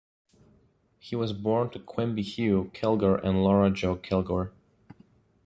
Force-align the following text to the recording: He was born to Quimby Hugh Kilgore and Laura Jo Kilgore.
He 0.97 1.15
was 1.15 1.31
born 1.31 1.69
to 1.69 1.79
Quimby 1.79 2.23
Hugh 2.23 2.71
Kilgore 2.73 3.19
and 3.23 3.43
Laura 3.43 3.69
Jo 3.69 3.95
Kilgore. 3.97 4.51